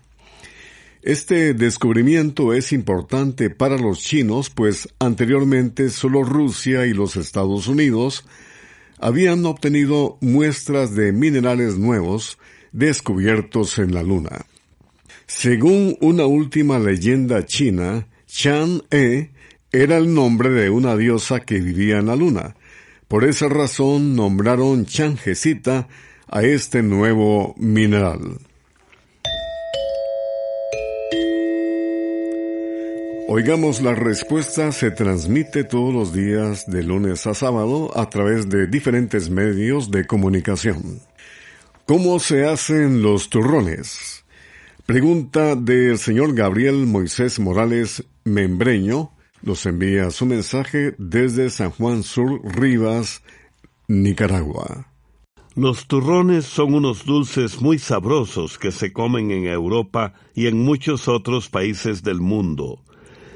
Este 1.04 1.54
descubrimiento 1.54 2.54
es 2.54 2.72
importante 2.72 3.50
para 3.50 3.78
los 3.78 4.00
chinos, 4.00 4.50
pues 4.50 4.88
anteriormente 5.00 5.90
solo 5.90 6.24
Rusia 6.24 6.86
y 6.86 6.94
los 6.94 7.18
Estados 7.18 7.68
Unidos 7.68 8.26
habían 9.00 9.46
obtenido 9.46 10.18
muestras 10.22 10.96
de 10.96 11.12
minerales 11.12 11.78
nuevos 11.78 12.38
descubiertos 12.72 13.80
en 13.80 13.94
la 13.94 14.02
Luna. 14.02 14.46
Según 15.28 15.98
una 16.00 16.26
última 16.26 16.80
leyenda 16.80 17.46
china, 17.46 18.08
Chan-e 18.26 19.32
era 19.74 19.98
el 19.98 20.14
nombre 20.14 20.52
de 20.52 20.70
una 20.70 20.96
diosa 20.96 21.42
que 21.42 21.60
vivía 21.60 21.98
en 21.98 22.06
la 22.06 22.16
Luna. 22.16 22.56
Por 23.10 23.26
esa 23.26 23.50
razón 23.50 24.16
nombraron 24.16 24.86
Changesita 24.86 25.90
a 26.30 26.44
este 26.44 26.82
nuevo 26.82 27.56
mineral. 27.58 28.38
Oigamos 33.30 33.82
la 33.82 33.96
respuesta 33.96 34.72
se 34.74 34.92
transmite 34.92 35.64
todos 35.64 35.94
los 35.94 36.14
días 36.14 36.66
de 36.68 36.84
lunes 36.84 37.26
a 37.26 37.34
sábado 37.34 37.98
a 37.98 38.10
través 38.10 38.50
de 38.50 38.68
diferentes 38.68 39.30
medios 39.30 39.90
de 39.92 40.06
comunicación. 40.06 41.00
¿Cómo 41.86 42.20
se 42.20 42.46
hacen 42.46 43.02
los 43.02 43.30
turrones? 43.30 44.26
Pregunta 44.86 45.56
del 45.56 45.98
señor 45.98 46.36
Gabriel 46.36 46.86
Moisés 46.86 47.40
Morales 47.40 48.04
Membreño. 48.26 49.12
Nos 49.42 49.66
envía 49.66 50.12
su 50.12 50.26
mensaje 50.26 50.94
desde 50.98 51.50
San 51.50 51.72
Juan 51.72 52.04
Sur 52.04 52.42
Rivas, 52.44 53.24
Nicaragua. 53.88 54.88
Los 55.56 55.88
turrones 55.88 56.46
son 56.46 56.74
unos 56.74 57.06
dulces 57.06 57.62
muy 57.62 57.80
sabrosos 57.80 58.58
que 58.58 58.72
se 58.72 58.92
comen 58.92 59.32
en 59.32 59.46
Europa 59.46 60.14
y 60.36 60.48
en 60.48 60.58
muchos 60.58 61.08
otros 61.08 61.48
países 61.48 62.04
del 62.04 62.20
mundo. 62.20 62.84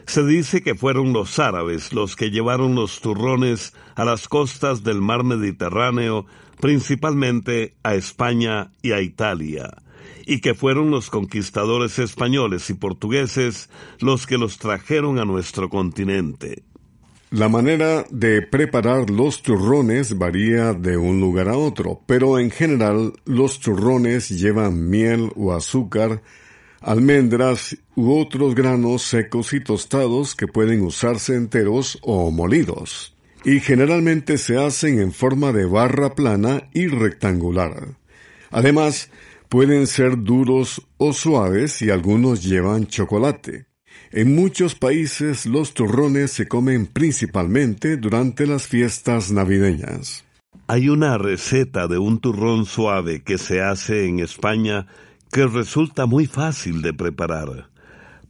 Se 0.07 0.25
dice 0.25 0.63
que 0.63 0.73
fueron 0.73 1.11
los 1.11 1.37
árabes 1.37 1.91
los 1.91 2.15
que 2.15 2.31
llevaron 2.31 2.75
los 2.75 3.01
turrones 3.01 3.73
a 3.95 4.05
las 4.05 4.29
costas 4.29 4.83
del 4.83 5.01
mar 5.01 5.25
Mediterráneo, 5.25 6.25
principalmente 6.61 7.75
a 7.83 7.93
España 7.93 8.71
y 8.81 8.93
a 8.93 9.01
Italia, 9.01 9.69
y 10.25 10.39
que 10.39 10.53
fueron 10.53 10.91
los 10.91 11.09
conquistadores 11.09 11.99
españoles 11.99 12.69
y 12.69 12.73
portugueses 12.73 13.69
los 13.99 14.25
que 14.25 14.37
los 14.37 14.57
trajeron 14.59 15.19
a 15.19 15.25
nuestro 15.25 15.69
continente. 15.69 16.63
La 17.29 17.49
manera 17.49 18.05
de 18.09 18.41
preparar 18.41 19.09
los 19.09 19.43
turrones 19.43 20.17
varía 20.17 20.73
de 20.73 20.95
un 20.95 21.19
lugar 21.19 21.49
a 21.49 21.57
otro, 21.57 21.99
pero 22.05 22.39
en 22.39 22.49
general 22.49 23.11
los 23.25 23.59
turrones 23.59 24.29
llevan 24.29 24.89
miel 24.89 25.33
o 25.35 25.51
azúcar, 25.51 26.21
almendras 26.81 27.77
u 27.95 28.13
otros 28.13 28.55
granos 28.55 29.03
secos 29.03 29.53
y 29.53 29.59
tostados 29.59 30.35
que 30.35 30.47
pueden 30.47 30.81
usarse 30.81 31.35
enteros 31.35 31.99
o 32.01 32.31
molidos, 32.31 33.15
y 33.43 33.59
generalmente 33.59 34.37
se 34.37 34.57
hacen 34.57 34.99
en 34.99 35.11
forma 35.11 35.51
de 35.51 35.65
barra 35.65 36.15
plana 36.15 36.69
y 36.73 36.87
rectangular. 36.87 37.95
Además, 38.51 39.09
pueden 39.49 39.87
ser 39.87 40.23
duros 40.23 40.87
o 40.97 41.13
suaves 41.13 41.81
y 41.81 41.89
algunos 41.89 42.43
llevan 42.43 42.87
chocolate. 42.87 43.67
En 44.11 44.35
muchos 44.35 44.75
países 44.75 45.45
los 45.45 45.73
turrones 45.73 46.31
se 46.31 46.47
comen 46.47 46.85
principalmente 46.85 47.97
durante 47.97 48.47
las 48.47 48.67
fiestas 48.67 49.31
navideñas. 49.31 50.23
Hay 50.67 50.89
una 50.89 51.17
receta 51.17 51.87
de 51.87 51.97
un 51.97 52.19
turrón 52.19 52.65
suave 52.65 53.23
que 53.23 53.37
se 53.37 53.61
hace 53.61 54.05
en 54.05 54.19
España 54.19 54.87
que 55.31 55.45
resulta 55.45 56.05
muy 56.05 56.25
fácil 56.27 56.81
de 56.81 56.93
preparar. 56.93 57.69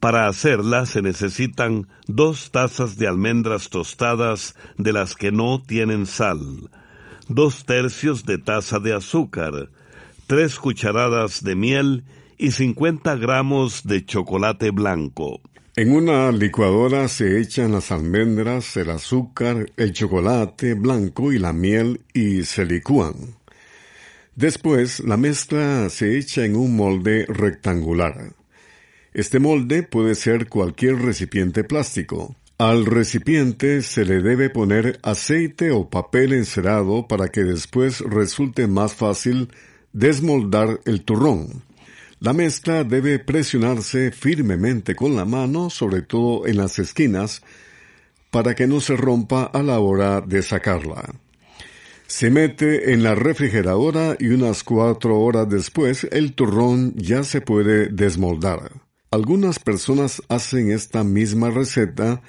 Para 0.00 0.28
hacerla 0.28 0.86
se 0.86 1.02
necesitan 1.02 1.88
dos 2.06 2.50
tazas 2.52 2.96
de 2.98 3.08
almendras 3.08 3.68
tostadas 3.68 4.54
de 4.76 4.92
las 4.92 5.16
que 5.16 5.32
no 5.32 5.60
tienen 5.60 6.06
sal, 6.06 6.70
dos 7.28 7.64
tercios 7.64 8.24
de 8.24 8.38
taza 8.38 8.78
de 8.78 8.94
azúcar, 8.94 9.70
tres 10.28 10.56
cucharadas 10.58 11.42
de 11.42 11.56
miel 11.56 12.04
y 12.36 12.52
50 12.52 13.16
gramos 13.16 13.82
de 13.84 14.04
chocolate 14.04 14.70
blanco. 14.70 15.40
En 15.74 15.92
una 15.92 16.30
licuadora 16.32 17.08
se 17.08 17.40
echan 17.40 17.72
las 17.72 17.92
almendras, 17.92 18.76
el 18.76 18.90
azúcar, 18.90 19.70
el 19.76 19.92
chocolate 19.92 20.74
blanco 20.74 21.32
y 21.32 21.38
la 21.38 21.52
miel 21.52 22.00
y 22.12 22.42
se 22.44 22.64
licúan. 22.64 23.36
Después, 24.38 25.00
la 25.00 25.16
mezcla 25.16 25.90
se 25.90 26.16
echa 26.16 26.44
en 26.44 26.54
un 26.54 26.76
molde 26.76 27.26
rectangular. 27.26 28.34
Este 29.12 29.40
molde 29.40 29.82
puede 29.82 30.14
ser 30.14 30.48
cualquier 30.48 30.94
recipiente 31.02 31.64
plástico. 31.64 32.36
Al 32.56 32.86
recipiente 32.86 33.82
se 33.82 34.04
le 34.04 34.22
debe 34.22 34.48
poner 34.48 35.00
aceite 35.02 35.72
o 35.72 35.90
papel 35.90 36.32
encerado 36.34 37.08
para 37.08 37.30
que 37.30 37.42
después 37.42 37.98
resulte 37.98 38.68
más 38.68 38.94
fácil 38.94 39.48
desmoldar 39.92 40.82
el 40.84 41.02
turrón. 41.02 41.64
La 42.20 42.32
mezcla 42.32 42.84
debe 42.84 43.18
presionarse 43.18 44.12
firmemente 44.12 44.94
con 44.94 45.16
la 45.16 45.24
mano, 45.24 45.68
sobre 45.68 46.02
todo 46.02 46.46
en 46.46 46.58
las 46.58 46.78
esquinas, 46.78 47.42
para 48.30 48.54
que 48.54 48.68
no 48.68 48.78
se 48.78 48.94
rompa 48.94 49.42
a 49.46 49.64
la 49.64 49.80
hora 49.80 50.20
de 50.20 50.42
sacarla. 50.42 51.12
Se 52.08 52.30
mete 52.30 52.94
en 52.94 53.02
la 53.02 53.14
refrigeradora 53.14 54.16
y 54.18 54.28
unas 54.28 54.64
cuatro 54.64 55.20
horas 55.20 55.46
después 55.46 56.08
el 56.10 56.32
turrón 56.32 56.94
ya 56.96 57.22
se 57.22 57.42
puede 57.42 57.88
desmoldar. 57.88 58.80
Algunas 59.10 59.58
personas 59.58 60.22
hacen 60.30 60.72
esta 60.72 61.04
misma 61.04 61.50
receta 61.50 62.22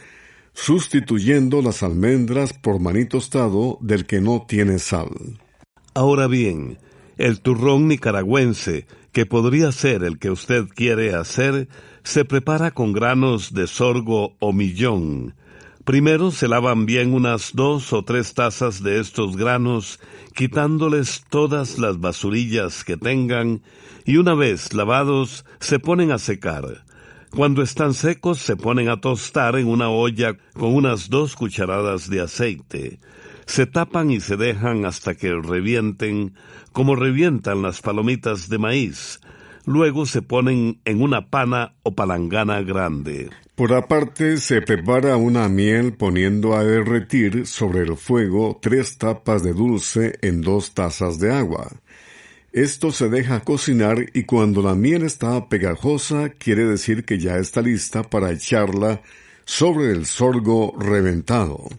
sustituyendo 0.53 1.61
las 1.61 1.81
almendras 1.81 2.51
por 2.51 2.81
maní 2.81 3.05
tostado 3.05 3.77
del 3.79 4.05
que 4.05 4.19
no 4.19 4.45
tiene 4.45 4.79
sal. 4.79 5.39
Ahora 5.93 6.27
bien, 6.27 6.77
el 7.17 7.39
turrón 7.39 7.87
nicaragüense 7.87 8.85
que 9.13 9.25
podría 9.25 9.71
ser 9.71 10.03
el 10.03 10.19
que 10.19 10.29
usted 10.29 10.65
quiere 10.67 11.15
hacer, 11.15 11.69
se 12.03 12.25
prepara 12.25 12.71
con 12.71 12.91
granos 12.91 13.53
de 13.53 13.65
sorgo 13.65 14.35
o 14.39 14.51
millón. 14.51 15.35
Primero 15.89 16.29
se 16.29 16.47
lavan 16.47 16.85
bien 16.85 17.15
unas 17.15 17.53
dos 17.55 17.93
o 17.93 18.03
tres 18.03 18.35
tazas 18.35 18.83
de 18.83 18.99
estos 18.99 19.35
granos, 19.35 19.99
quitándoles 20.35 21.23
todas 21.31 21.79
las 21.79 21.99
basurillas 21.99 22.83
que 22.83 22.95
tengan, 22.95 23.63
y 24.05 24.17
una 24.17 24.35
vez 24.35 24.75
lavados 24.75 25.45
se 25.59 25.79
ponen 25.79 26.11
a 26.11 26.19
secar. 26.19 26.85
Cuando 27.31 27.63
están 27.63 27.95
secos 27.95 28.37
se 28.37 28.55
ponen 28.55 28.87
a 28.87 29.01
tostar 29.01 29.55
en 29.55 29.65
una 29.65 29.89
olla 29.89 30.37
con 30.53 30.75
unas 30.75 31.09
dos 31.09 31.35
cucharadas 31.35 32.07
de 32.07 32.21
aceite 32.21 32.99
se 33.49 33.65
tapan 33.65 34.11
y 34.11 34.19
se 34.19 34.37
dejan 34.37 34.85
hasta 34.85 35.15
que 35.15 35.33
revienten, 35.33 36.35
como 36.71 36.95
revientan 36.95 37.63
las 37.63 37.81
palomitas 37.81 38.47
de 38.47 38.59
maíz. 38.59 39.21
Luego 39.69 40.07
se 40.07 40.23
ponen 40.23 40.81
en 40.83 40.99
una 40.99 41.29
pana 41.29 41.75
o 41.83 41.93
palangana 41.93 42.63
grande. 42.63 43.29
Por 43.53 43.71
aparte 43.75 44.37
se 44.37 44.63
prepara 44.63 45.15
una 45.15 45.47
miel 45.47 45.93
poniendo 45.93 46.55
a 46.55 46.63
derretir 46.63 47.45
sobre 47.45 47.81
el 47.81 47.95
fuego 47.95 48.57
tres 48.59 48.97
tapas 48.97 49.43
de 49.43 49.53
dulce 49.53 50.17
en 50.23 50.41
dos 50.41 50.73
tazas 50.73 51.19
de 51.19 51.31
agua. 51.31 51.69
Esto 52.51 52.91
se 52.91 53.09
deja 53.09 53.41
cocinar 53.41 54.07
y 54.15 54.23
cuando 54.23 54.63
la 54.63 54.73
miel 54.73 55.03
está 55.03 55.49
pegajosa 55.49 56.29
quiere 56.29 56.65
decir 56.65 57.05
que 57.05 57.19
ya 57.19 57.37
está 57.37 57.61
lista 57.61 58.01
para 58.01 58.31
echarla 58.31 59.03
sobre 59.45 59.91
el 59.91 60.07
sorgo 60.07 60.73
reventado. 60.79 61.69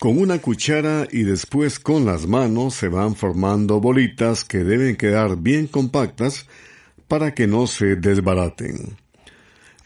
Con 0.00 0.16
una 0.16 0.38
cuchara 0.38 1.06
y 1.12 1.24
después 1.24 1.78
con 1.78 2.06
las 2.06 2.26
manos 2.26 2.72
se 2.72 2.88
van 2.88 3.14
formando 3.14 3.82
bolitas 3.82 4.46
que 4.46 4.64
deben 4.64 4.96
quedar 4.96 5.36
bien 5.36 5.66
compactas 5.66 6.46
para 7.06 7.34
que 7.34 7.46
no 7.46 7.66
se 7.66 7.96
desbaraten. 7.96 8.96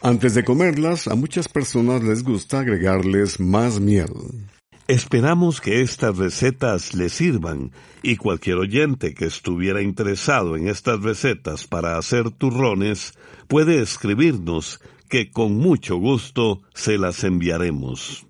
Antes 0.00 0.34
de 0.34 0.44
comerlas, 0.44 1.08
a 1.08 1.16
muchas 1.16 1.48
personas 1.48 2.04
les 2.04 2.22
gusta 2.22 2.60
agregarles 2.60 3.40
más 3.40 3.80
miel. 3.80 4.12
Esperamos 4.86 5.60
que 5.60 5.80
estas 5.80 6.16
recetas 6.16 6.94
les 6.94 7.12
sirvan 7.12 7.72
y 8.00 8.14
cualquier 8.14 8.58
oyente 8.58 9.14
que 9.14 9.24
estuviera 9.24 9.82
interesado 9.82 10.54
en 10.54 10.68
estas 10.68 11.02
recetas 11.02 11.66
para 11.66 11.98
hacer 11.98 12.30
turrones 12.30 13.14
puede 13.48 13.82
escribirnos 13.82 14.80
que 15.08 15.32
con 15.32 15.56
mucho 15.56 15.96
gusto 15.96 16.62
se 16.72 16.98
las 16.98 17.24
enviaremos. 17.24 18.28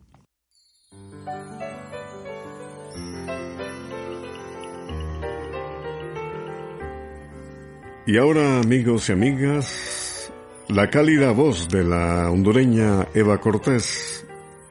Y 8.07 8.19
ahora, 8.19 8.59
amigos 8.59 9.09
y 9.09 9.13
amigas, 9.13 10.31
la 10.69 10.91
cálida 10.91 11.33
voz 11.33 11.69
de 11.69 11.85
la 11.85 12.31
hondureña 12.31 13.09
Eva 13.15 13.41
Cortés, 13.41 14.27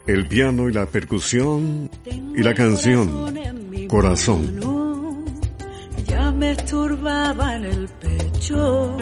el 0.06 0.28
piano 0.28 0.70
y 0.70 0.74
la 0.74 0.86
percusión 0.86 1.90
y 2.06 2.44
la 2.44 2.54
canción 2.54 3.34
Corazón. 3.88 4.60
Ya 6.06 6.32
me 6.32 6.52
esturbaba 6.52 7.56
en 7.56 7.66
el 7.66 7.88
pecho, 7.88 8.98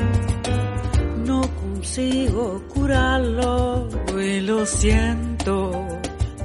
no 1.25 1.41
consigo 1.41 2.63
curarlo 2.73 3.89
y 4.17 4.39
lo 4.39 4.65
siento 4.65 5.71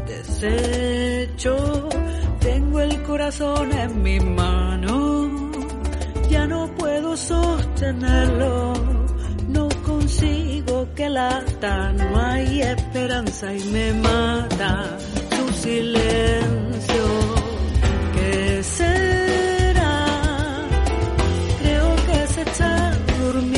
deshecho. 0.08 1.88
Tengo 2.40 2.80
el 2.80 3.02
corazón 3.04 3.72
en 3.72 4.02
mi 4.02 4.18
mano 4.18 5.46
ya 6.28 6.46
no 6.46 6.66
puedo 6.74 6.85
sostenerlo, 7.16 8.74
no 9.48 9.68
consigo 9.84 10.86
que 10.94 11.08
lata, 11.08 11.92
no 11.92 12.20
hay 12.20 12.62
esperanza 12.62 13.54
y 13.54 13.64
me 13.64 13.92
mata 13.94 14.98
tu 15.30 15.52
silencio. 15.54 17.04
¿Qué 18.14 18.62
será? 18.62 20.06
Creo 21.62 21.96
que 22.06 22.26
se 22.34 22.42
está 22.42 22.92
durmiendo. 23.18 23.55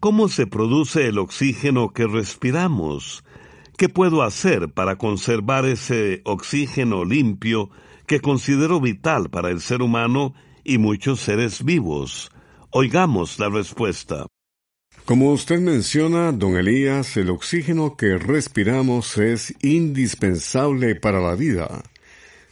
¿cómo 0.00 0.26
se 0.26 0.48
produce 0.48 1.06
el 1.06 1.18
oxígeno 1.18 1.90
que 1.90 2.08
respiramos? 2.08 3.22
¿Qué 3.76 3.90
puedo 3.90 4.22
hacer 4.22 4.70
para 4.70 4.96
conservar 4.96 5.66
ese 5.66 6.22
oxígeno 6.24 7.04
limpio 7.04 7.68
que 8.06 8.20
considero 8.20 8.80
vital 8.80 9.28
para 9.28 9.50
el 9.50 9.60
ser 9.60 9.82
humano 9.82 10.32
y 10.64 10.78
muchos 10.78 11.20
seres 11.20 11.62
vivos? 11.62 12.30
Oigamos 12.70 13.38
la 13.38 13.50
respuesta. 13.50 14.26
Como 15.04 15.30
usted 15.30 15.60
menciona, 15.60 16.32
don 16.32 16.56
Elías, 16.56 17.18
el 17.18 17.28
oxígeno 17.28 17.98
que 17.98 18.16
respiramos 18.16 19.18
es 19.18 19.54
indispensable 19.62 20.94
para 20.94 21.20
la 21.20 21.34
vida. 21.34 21.82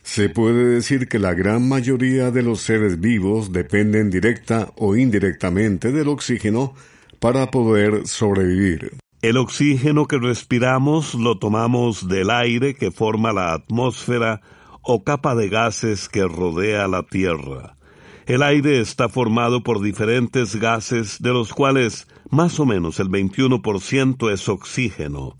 Se 0.03 0.29
puede 0.29 0.67
decir 0.67 1.09
que 1.09 1.19
la 1.19 1.33
gran 1.33 1.67
mayoría 1.67 2.31
de 2.33 2.43
los 2.43 2.61
seres 2.61 3.01
vivos 3.01 3.51
dependen 3.51 4.11
directa 4.11 4.75
o 4.77 4.95
indirectamente 4.95 5.91
del 5.91 6.09
oxígeno 6.09 6.75
para 7.19 7.51
poder 7.51 8.07
sobrevivir. 8.07 9.04
El 9.25 9.39
oxígeno 9.39 10.05
que 10.05 10.19
respiramos 10.19 11.15
lo 11.15 11.39
tomamos 11.39 12.09
del 12.09 12.29
aire 12.29 12.75
que 12.75 12.91
forma 12.91 13.33
la 13.33 13.55
atmósfera 13.55 14.43
o 14.83 15.03
capa 15.03 15.35
de 15.35 15.49
gases 15.49 16.11
que 16.11 16.25
rodea 16.25 16.89
la 16.89 17.05
Tierra. 17.05 17.79
El 18.27 18.43
aire 18.43 18.81
está 18.81 19.09
formado 19.09 19.63
por 19.63 19.81
diferentes 19.81 20.57
gases, 20.57 21.23
de 21.23 21.33
los 21.33 21.55
cuales 21.55 22.07
más 22.29 22.61
o 22.61 22.67
menos 22.67 23.01
el 23.01 23.09
21% 23.09 24.31
es 24.31 24.47
oxígeno. 24.51 25.39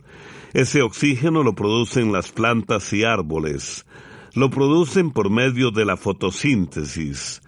Ese 0.55 0.81
oxígeno 0.81 1.43
lo 1.43 1.55
producen 1.55 2.11
las 2.11 2.33
plantas 2.33 2.91
y 2.95 3.05
árboles. 3.05 3.85
Lo 4.33 4.49
producen 4.49 5.11
por 5.11 5.29
medio 5.29 5.73
de 5.73 5.85
la 5.85 5.99
fotosíntesis. 5.99 7.43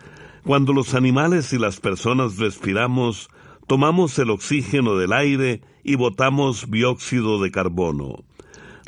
Cuando 0.45 0.75
los 0.75 0.93
animales 0.93 1.55
y 1.55 1.59
las 1.59 1.81
personas 1.81 2.37
respiramos, 2.37 3.31
tomamos 3.67 4.19
el 4.19 4.31
oxígeno 4.31 4.97
del 4.97 5.13
aire 5.13 5.61
y 5.83 5.97
botamos 5.97 6.71
dióxido 6.71 7.43
de 7.43 7.51
carbono. 7.51 8.25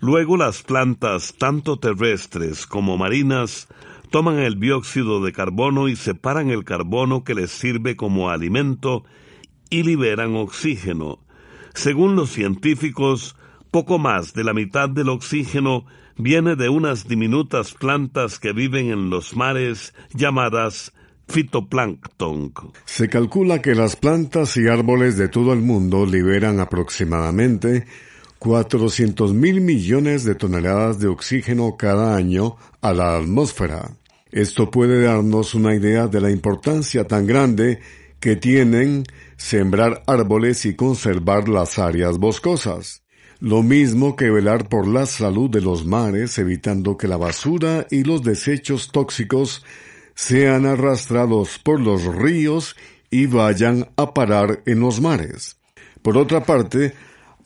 Luego 0.00 0.36
las 0.36 0.62
plantas, 0.62 1.34
tanto 1.38 1.78
terrestres 1.78 2.66
como 2.66 2.96
marinas, 2.96 3.68
toman 4.10 4.38
el 4.38 4.60
dióxido 4.60 5.22
de 5.22 5.32
carbono 5.32 5.88
y 5.88 5.96
separan 5.96 6.50
el 6.50 6.64
carbono 6.64 7.24
que 7.24 7.34
les 7.34 7.50
sirve 7.50 7.96
como 7.96 8.30
alimento 8.30 9.04
y 9.70 9.82
liberan 9.82 10.36
oxígeno. 10.36 11.18
Según 11.74 12.16
los 12.16 12.30
científicos, 12.30 13.36
poco 13.70 13.98
más 13.98 14.34
de 14.34 14.44
la 14.44 14.54
mitad 14.54 14.88
del 14.88 15.08
oxígeno 15.08 15.84
viene 16.16 16.56
de 16.56 16.68
unas 16.68 17.06
diminutas 17.06 17.74
plantas 17.74 18.38
que 18.38 18.52
viven 18.52 18.90
en 18.90 19.10
los 19.10 19.36
mares 19.36 19.94
llamadas 20.14 20.92
fitoplancton. 21.28 22.52
Se 22.84 23.08
calcula 23.08 23.60
que 23.60 23.74
las 23.74 23.96
plantas 23.96 24.56
y 24.56 24.66
árboles 24.68 25.16
de 25.16 25.28
todo 25.28 25.52
el 25.52 25.60
mundo 25.60 26.06
liberan 26.06 26.60
aproximadamente 26.60 27.86
400 28.38 29.34
mil 29.34 29.60
millones 29.60 30.24
de 30.24 30.34
toneladas 30.34 30.98
de 30.98 31.08
oxígeno 31.08 31.76
cada 31.76 32.16
año 32.16 32.56
a 32.80 32.92
la 32.92 33.16
atmósfera. 33.16 33.90
Esto 34.30 34.70
puede 34.70 35.02
darnos 35.02 35.54
una 35.54 35.74
idea 35.74 36.06
de 36.06 36.20
la 36.20 36.30
importancia 36.30 37.04
tan 37.04 37.26
grande 37.26 37.80
que 38.20 38.36
tienen 38.36 39.04
sembrar 39.36 40.02
árboles 40.06 40.66
y 40.66 40.74
conservar 40.74 41.48
las 41.48 41.78
áreas 41.78 42.18
boscosas. 42.18 43.02
Lo 43.40 43.62
mismo 43.62 44.16
que 44.16 44.30
velar 44.30 44.68
por 44.68 44.88
la 44.88 45.06
salud 45.06 45.48
de 45.48 45.60
los 45.60 45.86
mares, 45.86 46.38
evitando 46.38 46.96
que 46.96 47.06
la 47.06 47.16
basura 47.16 47.86
y 47.90 48.02
los 48.02 48.22
desechos 48.22 48.90
tóxicos 48.90 49.64
sean 50.18 50.66
arrastrados 50.66 51.60
por 51.60 51.78
los 51.78 52.04
ríos 52.04 52.74
y 53.08 53.26
vayan 53.26 53.88
a 53.94 54.14
parar 54.14 54.62
en 54.66 54.80
los 54.80 55.00
mares. 55.00 55.58
Por 56.02 56.18
otra 56.18 56.42
parte, 56.42 56.92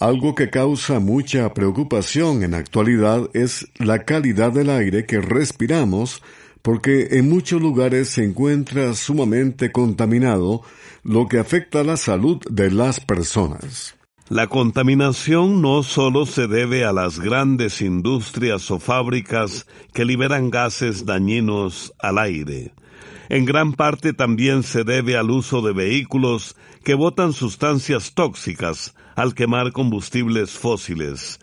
algo 0.01 0.35
que 0.35 0.49
causa 0.49 0.99
mucha 0.99 1.53
preocupación 1.53 2.43
en 2.43 2.53
la 2.53 2.57
actualidad 2.57 3.29
es 3.35 3.67
la 3.77 4.05
calidad 4.05 4.53
del 4.53 4.71
aire 4.71 5.05
que 5.05 5.21
respiramos, 5.21 6.23
porque 6.63 7.09
en 7.19 7.29
muchos 7.29 7.61
lugares 7.61 8.09
se 8.09 8.25
encuentra 8.25 8.95
sumamente 8.95 9.71
contaminado, 9.71 10.63
lo 11.05 11.29
que 11.29 11.39
afecta 11.39 11.85
la 11.85 11.99
salud 11.99 12.41
de 12.51 12.71
las 12.71 13.01
personas. 13.01 13.97
La 14.33 14.47
contaminación 14.47 15.61
no 15.61 15.83
solo 15.83 16.25
se 16.25 16.47
debe 16.47 16.87
a 16.87 16.95
las 16.95 17.21
grandes 17.21 17.83
industrias 17.83 18.71
o 18.71 18.79
fábricas 18.79 19.67
que 19.93 20.07
liberan 20.07 20.49
gases 20.49 21.05
dañinos 21.05 21.93
al 21.99 22.17
aire. 22.17 22.73
En 23.29 23.45
gran 23.45 23.75
parte 23.75 24.15
también 24.15 24.63
se 24.63 24.85
debe 24.85 25.19
al 25.19 25.31
uso 25.31 25.61
de 25.61 25.75
vehículos 25.75 26.57
que 26.83 26.95
botan 26.95 27.35
sustancias 27.35 28.15
tóxicas 28.15 28.95
al 29.17 29.35
quemar 29.35 29.73
combustibles 29.73 30.53
fósiles. 30.53 31.39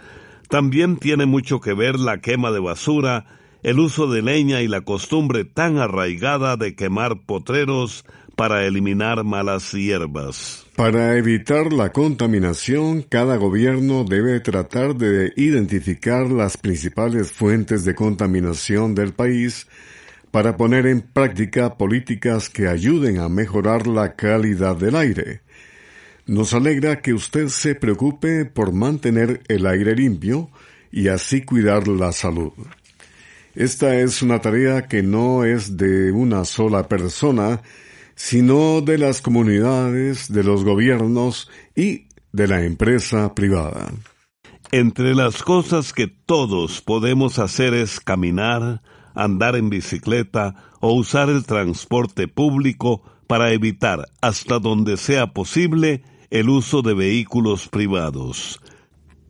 También 0.49 0.97
tiene 0.97 1.27
mucho 1.27 1.59
que 1.59 1.75
ver 1.75 1.99
la 1.99 2.21
quema 2.21 2.49
de 2.49 2.59
basura, 2.59 3.27
el 3.61 3.77
uso 3.77 4.07
de 4.07 4.23
leña 4.23 4.63
y 4.63 4.67
la 4.67 4.81
costumbre 4.81 5.45
tan 5.45 5.77
arraigada 5.77 6.57
de 6.57 6.75
quemar 6.75 7.19
potreros 7.27 8.03
para 8.39 8.65
eliminar 8.65 9.25
malas 9.25 9.73
hierbas. 9.73 10.65
Para 10.77 11.17
evitar 11.17 11.73
la 11.73 11.91
contaminación, 11.91 13.01
cada 13.01 13.35
gobierno 13.35 14.05
debe 14.05 14.39
tratar 14.39 14.95
de 14.95 15.33
identificar 15.35 16.31
las 16.31 16.55
principales 16.55 17.33
fuentes 17.33 17.83
de 17.83 17.95
contaminación 17.95 18.95
del 18.95 19.11
país 19.11 19.67
para 20.31 20.55
poner 20.55 20.87
en 20.87 21.01
práctica 21.01 21.77
políticas 21.77 22.49
que 22.49 22.69
ayuden 22.69 23.19
a 23.19 23.27
mejorar 23.27 23.87
la 23.87 24.15
calidad 24.15 24.77
del 24.77 24.95
aire. 24.95 25.41
Nos 26.25 26.53
alegra 26.53 27.01
que 27.01 27.13
usted 27.13 27.49
se 27.49 27.75
preocupe 27.75 28.45
por 28.45 28.71
mantener 28.71 29.41
el 29.49 29.65
aire 29.65 29.97
limpio 29.97 30.49
y 30.93 31.09
así 31.09 31.41
cuidar 31.41 31.89
la 31.89 32.13
salud. 32.13 32.53
Esta 33.53 33.99
es 33.99 34.21
una 34.21 34.39
tarea 34.39 34.83
que 34.83 35.03
no 35.03 35.43
es 35.43 35.75
de 35.75 36.13
una 36.13 36.45
sola 36.45 36.87
persona, 36.87 37.61
sino 38.19 38.81
de 38.81 38.97
las 38.97 39.21
comunidades, 39.21 40.31
de 40.31 40.43
los 40.43 40.65
gobiernos 40.65 41.49
y 41.73 42.09
de 42.33 42.49
la 42.49 42.65
empresa 42.65 43.33
privada. 43.33 43.93
Entre 44.73 45.15
las 45.15 45.41
cosas 45.41 45.93
que 45.93 46.07
todos 46.07 46.81
podemos 46.81 47.39
hacer 47.39 47.73
es 47.73 48.01
caminar, 48.01 48.81
andar 49.15 49.55
en 49.55 49.69
bicicleta 49.69 50.53
o 50.81 50.91
usar 50.93 51.29
el 51.29 51.45
transporte 51.45 52.27
público 52.27 53.03
para 53.25 53.53
evitar, 53.53 54.05
hasta 54.21 54.59
donde 54.59 54.97
sea 54.97 55.27
posible, 55.27 56.03
el 56.29 56.49
uso 56.49 56.81
de 56.81 56.93
vehículos 56.93 57.69
privados. 57.69 58.59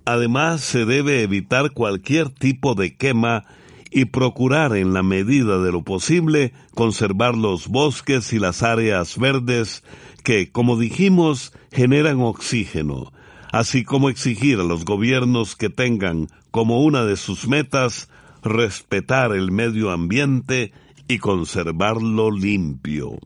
Además, 0.03 0.61
se 0.61 0.85
debe 0.85 1.21
evitar 1.21 1.71
cualquier 1.71 2.29
tipo 2.29 2.73
de 2.73 2.97
quema 2.97 3.45
y 3.91 4.05
procurar 4.05 4.75
en 4.75 4.93
la 4.93 5.03
medida 5.03 5.59
de 5.59 5.71
lo 5.71 5.83
posible 5.83 6.53
conservar 6.75 7.35
los 7.35 7.67
bosques 7.67 8.33
y 8.33 8.39
las 8.39 8.63
áreas 8.63 9.17
verdes 9.17 9.83
que, 10.23 10.51
como 10.51 10.77
dijimos, 10.77 11.53
generan 11.71 12.21
oxígeno, 12.21 13.11
así 13.51 13.83
como 13.83 14.09
exigir 14.09 14.59
a 14.59 14.63
los 14.63 14.85
gobiernos 14.85 15.55
que 15.55 15.69
tengan 15.69 16.27
como 16.51 16.83
una 16.83 17.05
de 17.05 17.17
sus 17.17 17.47
metas 17.47 18.09
respetar 18.43 19.33
el 19.33 19.51
medio 19.51 19.91
ambiente 19.91 20.71
y 21.07 21.17
conservarlo 21.17 22.31
limpio. 22.31 23.17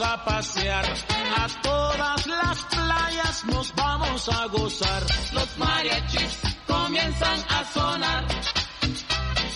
A 0.00 0.24
pasear. 0.24 0.84
A 1.36 1.48
todas 1.62 2.26
las 2.26 2.62
playas 2.64 3.44
nos 3.44 3.74
vamos 3.74 4.28
a 4.28 4.46
gozar. 4.46 5.02
Los 5.32 5.58
mariachis 5.58 6.38
comienzan 6.66 7.40
a 7.48 7.64
sonar 7.72 8.24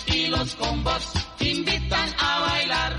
y 0.07 0.27
los 0.27 0.55
combos 0.55 1.11
invitan 1.39 2.09
a 2.19 2.39
bailar. 2.39 2.97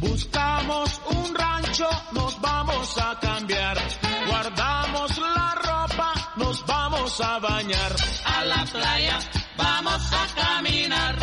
Buscamos 0.00 1.00
un 1.10 1.34
rancho, 1.34 1.88
nos 2.12 2.40
vamos 2.40 2.98
a 2.98 3.18
cambiar. 3.20 3.78
Guardamos 4.26 5.18
la 5.18 5.54
ropa, 5.54 6.32
nos 6.36 6.66
vamos 6.66 7.20
a 7.20 7.38
bañar. 7.38 7.96
A 8.24 8.44
la 8.44 8.64
playa 8.64 9.18
vamos 9.56 10.12
a 10.12 10.26
caminar. 10.34 11.16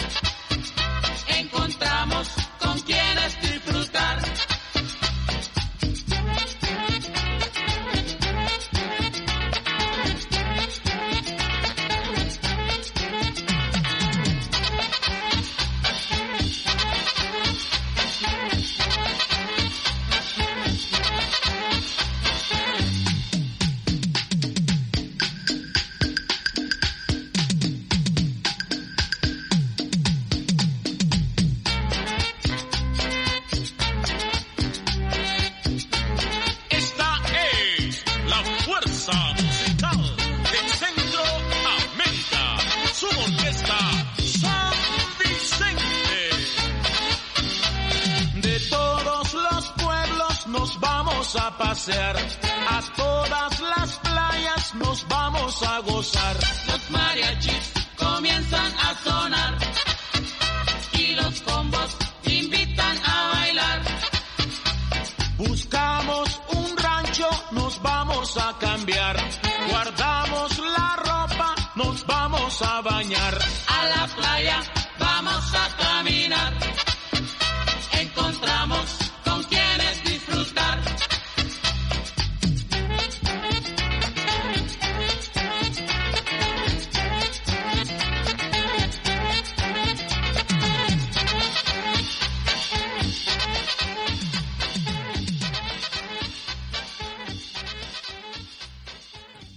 A 51.35 51.57
pasear. 51.57 52.15
A 52.69 52.81
todas 52.95 53.59
las 53.59 53.91
playas 53.99 54.75
nos 54.75 55.07
vamos 55.07 55.63
a 55.63 55.79
gozar. 55.79 56.35
Los 56.67 56.89
mariachis 56.91 57.71
comienzan 57.97 58.71
a 58.77 58.95
sonar 59.03 59.57
y 60.93 61.07
los 61.15 61.41
combos 61.41 61.97
invitan 62.23 62.97
a 63.05 63.31
bailar. 63.33 63.81
Buscamos 65.37 66.41
un 66.53 66.77
rancho, 66.77 67.29
nos 67.51 67.81
vamos 67.81 68.37
a 68.37 68.57
cambiar. 68.59 69.17
Guardamos 69.69 70.59
la 70.59 70.95
ropa, 70.97 71.55
nos 71.75 72.05
vamos 72.05 72.61
a 72.61 72.81
bañar. 72.81 73.37
A 73.67 73.85
la 73.87 74.07
playa 74.15 74.63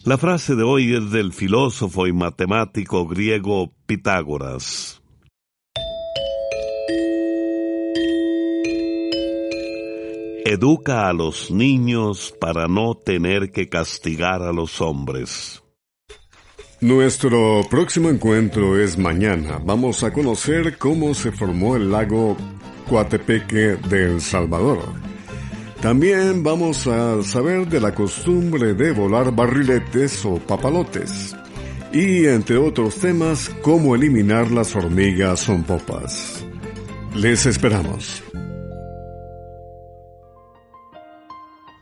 La 0.06 0.18
frase 0.18 0.54
de 0.54 0.62
hoy 0.62 0.94
es 0.94 1.10
del 1.10 1.32
filósofo 1.32 2.06
y 2.06 2.12
matemático 2.12 3.08
griego 3.08 3.72
Pitágoras. 3.86 5.02
Educa 10.44 11.08
a 11.08 11.12
los 11.12 11.50
niños 11.50 12.32
para 12.40 12.68
no 12.68 12.94
tener 12.94 13.50
que 13.50 13.68
castigar 13.68 14.42
a 14.42 14.52
los 14.52 14.80
hombres. 14.80 15.64
Nuestro 16.80 17.62
próximo 17.68 18.08
encuentro 18.08 18.80
es 18.80 18.96
mañana. 18.96 19.60
Vamos 19.64 20.04
a 20.04 20.12
conocer 20.12 20.78
cómo 20.78 21.14
se 21.14 21.32
formó 21.32 21.74
el 21.74 21.90
lago 21.90 22.36
Coatepeque 22.88 23.76
de 23.88 24.04
El 24.12 24.20
Salvador. 24.20 24.84
También 25.86 26.42
vamos 26.42 26.88
a 26.88 27.22
saber 27.22 27.68
de 27.68 27.78
la 27.78 27.94
costumbre 27.94 28.74
de 28.74 28.90
volar 28.90 29.30
barriletes 29.30 30.24
o 30.24 30.34
papalotes. 30.34 31.36
Y 31.92 32.26
entre 32.26 32.56
otros 32.56 32.96
temas, 32.96 33.48
cómo 33.62 33.94
eliminar 33.94 34.50
las 34.50 34.74
hormigas 34.74 35.38
son 35.38 35.62
popas. 35.62 36.44
Les 37.14 37.46
esperamos. 37.46 38.20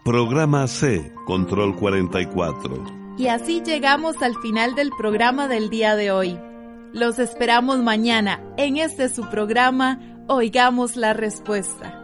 Programa 0.04 0.66
C, 0.68 1.10
Control 1.24 1.74
44. 1.74 3.14
Y 3.16 3.28
así 3.28 3.62
llegamos 3.64 4.20
al 4.20 4.34
final 4.42 4.74
del 4.74 4.90
programa 4.98 5.48
del 5.48 5.70
día 5.70 5.96
de 5.96 6.10
hoy. 6.10 6.38
Los 6.92 7.18
esperamos 7.18 7.78
mañana 7.78 8.42
en 8.58 8.76
este 8.76 9.08
su 9.08 9.30
programa 9.30 9.98
Oigamos 10.28 10.94
la 10.96 11.14
Respuesta. 11.14 12.03